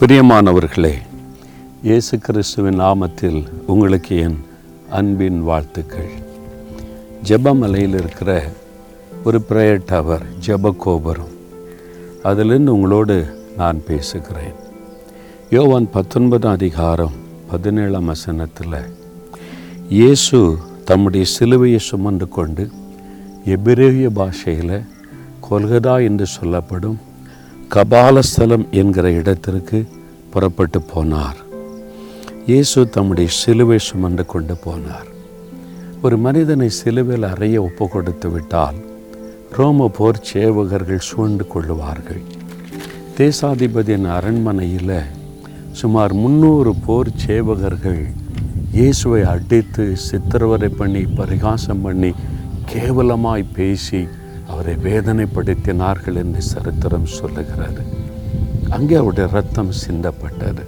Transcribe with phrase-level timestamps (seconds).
[0.00, 0.94] பிரியமானவர்களே
[1.82, 4.44] இயேசு கிறிஸ்துவின் நாமத்தில் உங்களுக்கு என்
[4.90, 6.08] அன்பின் வாழ்த்துக்கள்.
[7.24, 8.44] ஜெபமலையில் இருக்கிற
[9.24, 11.34] ஒரு பிரேயர் டவர் ஜெப கோபுரம்
[12.22, 13.26] அதிலிருந்து உங்களோடு
[13.56, 14.54] நான் பேசுகிறேன்.
[15.50, 17.12] யோவான் பத்தொன்பதாம் அதிகாரம்
[17.50, 18.90] பதினேழாம் வசனத்தில்
[19.88, 22.70] இயேசு தம்முடைய சிலுவையை சுமந்து கொண்டு
[23.44, 24.82] எபிரேய பாஷையில்
[25.50, 26.98] கொல்கதா என்று சொல்லப்படும்
[27.74, 29.78] கபாலஸ்தலம் என்கிற இடத்திற்கு
[30.32, 31.36] புறப்பட்டு போனார்.
[32.48, 35.08] இயேசு தம்முடைய சிலுவை சுமந்து கொண்டு போனார்.
[36.04, 38.78] ஒரு மனிதனை சிலுவையில் அறைய ஒப்பு கொடுத்து விட்டால்
[39.58, 42.22] ரோம போர் சேவகர்கள் சூழ்ந்து கொள்ளுவார்கள்.
[43.18, 44.96] தேசாதிபதியின் அரண்மனையில்
[45.80, 48.04] சுமார் முந்நூறு போர் சேவகர்கள்
[48.78, 52.10] இயேசுவை அடித்து சித்திரவதை பண்ணி பரிகாசம் பண்ணி
[52.72, 54.02] கேவலமாய் பேசி
[54.50, 57.80] அவரை வேதனைப்படுத்தினார்கள் என்று சரித்திரம் சொல்லுகிறார்
[58.76, 60.64] அங்கே அவருடைய ரத்தம் சிந்தப்பட்டது.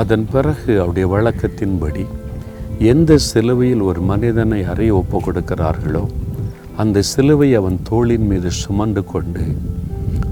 [0.00, 2.04] அதன் பிறகு அவருடைய வழக்கத்தின்படி
[2.92, 6.04] எந்த சிலுவையில் ஒரு மனிதனை அறைய ஒப்பு கொடுக்கிறார்களோ
[6.82, 9.44] அந்த சிலுவை அவன் தோளின் மீது சுமந்து கொண்டு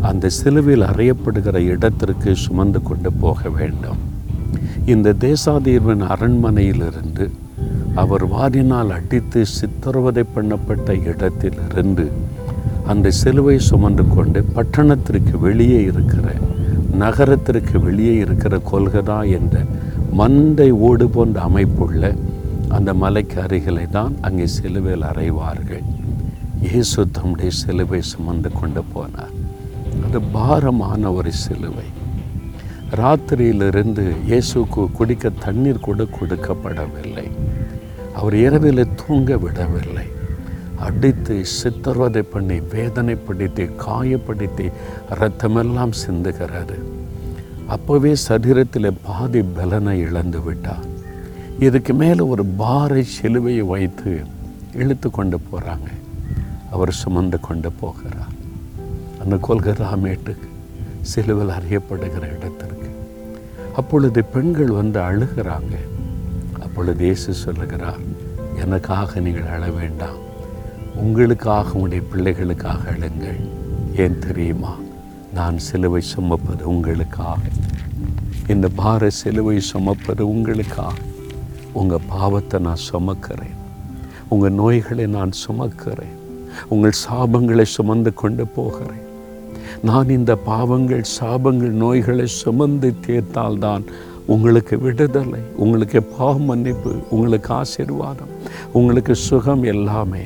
[0.09, 4.01] அந்த சிலுவையில் அறையப்படுகிற இடத்திற்கு சுமந்து கொண்டு போக வேண்டும்.
[4.93, 7.27] இந்த தேசாதீர்வின் அரண்மனையிலிருந்து
[8.03, 12.05] அவர் வாரினால் அடித்து சித்திரவதை பண்ணப்பட்ட இடத்திலிருந்து
[12.93, 16.27] அந்த சிலுவை சுமந்து கொண்டு பட்டணத்திற்கு வெளியே இருக்கிற
[17.03, 19.65] நகரத்திற்கு வெளியே இருக்கிற கொல்கதா என்ற
[20.21, 22.13] மந்தை ஓடு போன்ற அமைப்புள்ள
[22.77, 25.85] அந்த மலைக்கு அருகிலே தான் அங்கே சிலுவையில் அறைவார்கள்.
[26.69, 29.35] இயேசு தம்முடைய சிலுவை சுமந்து கொண்டு போனார்.
[30.07, 31.89] அது பாரமான ஒரு சிலுவை.
[33.01, 37.27] ராத்திரியிலிருந்து இயேசுக்கு குடிக்க தண்ணீர் கூட கொடுக்கப்படவில்லை.
[38.19, 40.07] அவர் இரவில் தூங்க விடவில்லை.
[40.77, 44.73] அடித்து சித்திரவதை பண்ணி வேதனைப்படுத்தி காயப்படுத்தி
[45.21, 46.79] ரத்தமெல்லாம் சிந்துகிறாரு
[47.75, 50.85] அப்போவே சரீரத்தில் பாதி பலனை இழந்து விட்டார்.
[51.59, 54.23] இதுக்கு மேலே ஒரு பாறை சிலுவையை வைத்து
[54.75, 55.89] இழுத்து கொண்டு போகிறாங்க
[56.71, 58.35] அவர் சுமந்து கொண்டு போகிறார்.
[59.23, 60.49] அந்த கொல்கராமேட்டுக்கு
[61.15, 62.89] சிலுவில் அறியப்படுகிற இடத்திற்கு.
[63.77, 65.75] அப்பொழுது பெண்கள் வந்து அழுகிறாங்க.
[66.61, 68.01] அப்பொழுது இயேசு சொல்லுகிறார்
[68.65, 70.19] எனக்காக நீங்கள் அழ வேண்டாம்.
[70.97, 73.49] உங்களுக்காக உங்களுடைய பிள்ளைகளுக்காக எழுங்கள்.
[74.01, 74.75] ஏன் தெரியுமா?
[75.35, 77.39] நான் சிலுவை சுமப்பது உங்களுக்காக.
[78.49, 80.95] இந்த பார சிலுவை சுமப்பது உங்களுக்காக.
[81.73, 83.57] உங்கள் பாவத்தை நான் சுமக்கிறேன்.
[84.29, 86.15] உங்கள் நோய்களை நான் சுமக்கிறேன்.
[86.69, 89.05] உங்கள் சாபங்களை சுமந்து கொண்டு போகிறேன்.
[89.83, 93.85] நான் இந்த பாவங்கள் சாபங்கள் நோய்களை சுமந்து தீர்த்தால்தான்
[94.27, 98.29] உங்களுக்கு விடுதலை உங்களுக்கு பாவ மன்னிப்பு உங்களுக்கு ஆசீர்வாதம்
[98.73, 100.23] உங்களுக்கு சுகம் எல்லாமே.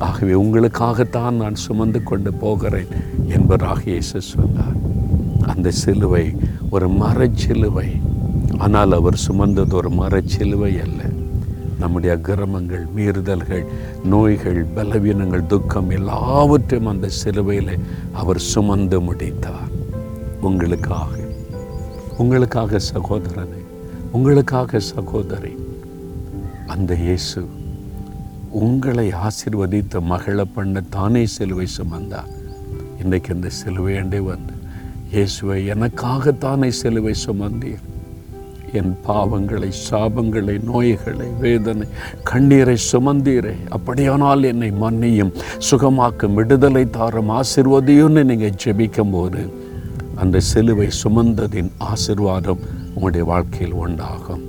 [0.00, 2.86] ஆகவே உங்களுக்காகத்தான் நான் சுமந்து கொண்டு போகிறேன்
[3.28, 4.76] என்பதாக இயேசு சொன்னார்.
[5.46, 6.36] அந்த சிலுவை
[6.70, 8.00] ஒரு மரச்சிலுவை.
[8.58, 11.02] ஆனால் அவர் சுமந்தது ஒரு மரச்சிலுவை அல்ல.
[11.78, 13.64] நம்முடைய அக்கிரமங்கள் மீறுதல்கள்
[14.04, 17.78] நோய்கள் பலவீனங்கள் துக்கம் எல்லாவற்றையும் அந்த சிலுவையில்
[18.12, 19.70] அவர் சுமந்து முடித்தார்.
[20.40, 21.16] உங்களுக்காக.
[22.18, 23.58] உங்களுக்காக சகோதரனை
[24.12, 25.54] உங்களுக்காக சகோதரி.
[26.66, 27.46] அந்த இயேசு
[28.50, 32.30] உங்களை ஆசிர்வதித்த மகள பண்ண தானே சிலுவை சுமந்தார்.
[33.02, 34.54] இன்றைக்கு இந்த சிலுவை அண்டே வந்து
[35.12, 37.84] இயேசுவை எனக்காகத்தானே சிலுவை சுமந்தீர்.
[38.72, 41.86] என் பாவங்களை சாபங்களை நோய்களை வேதனை
[42.22, 43.54] கண்ணீரை சுமந்தீரே.
[43.68, 49.42] அப்படியானால் என்னை மன்னியும் சுகமாக்கும் விடுதலை தாரும் ஆசிர்வதியும்னு நீங்கள் ஜெபிக்கும் போது
[50.16, 54.44] அந்த சிலுவை சுமந்ததின் ஆசிர்வாதம் உங்களுடைய வாழ்க்கையில் உண்டாகும்.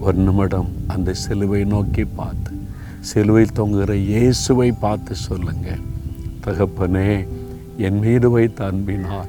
[0.00, 2.56] ஒரு நிமிடம் அந்த சிலுவை நோக்கி பார்த்து
[3.00, 5.82] சிலுவையில் தொங்குகிற இயேசுவை பார்த்து சொல்லுங்கள்
[6.46, 7.10] தகப்பனே
[7.78, 9.28] என் மீது வைத்த அன்பினால்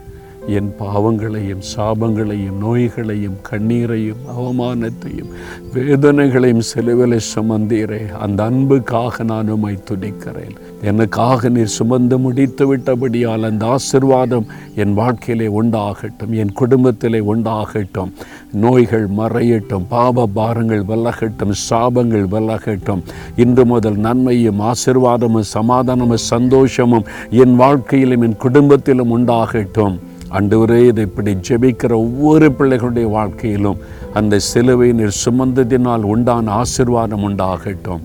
[0.58, 5.30] என் பாவங்களையும் சாபங்களையும் நோய்களையும் கண்ணீரையும் அவமானத்தையும்
[5.74, 8.12] வேதனைகளையும் சிலுவிலை சுமந்தீரே.
[8.12, 14.46] அந்த அன்புக்காக நான் உமை துடிக்கிறேன் எனக்காக நீர் சுமந்து முடித்து விட்டபடியால் அந்த ஆசிர்வாதம்
[14.76, 18.12] என் வாழ்க்கையிலே உண்டாகட்டும் என் குடும்பத்திலே உண்டாகட்டும்.
[18.52, 23.02] நோய்கள் மறையட்டும் பாப பாரங்கள் விலகட்டும் சாபங்கள் விலகட்டும்.
[23.36, 29.98] இன்று முதல் நன்மையும் ஆசிர்வாதமும் சமாதானமும் சந்தோஷமும் என் வாழ்க்கையிலும் என் குடும்பத்திலும் உண்டாகட்டும்.
[30.32, 33.78] அன்றுவரே இதை இப்படி ஜெபிக்கிற ஒவ்வொரு பிள்ளைகளுடைய வாழ்க்கையிலும்
[34.14, 38.02] அந்த சிலுவை நீர் சுமந்ததினால் உண்டான ஆசிர்வாதம் உண்டாகட்டும்.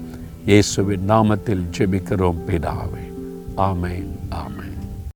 [0.46, 3.04] இயேசுவின் நாமத்தில் ஜெபிக்கிறோம் பிதாவே.
[3.56, 4.73] ஆமேன் ஆமேன்.